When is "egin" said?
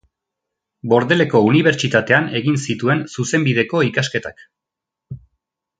2.41-2.59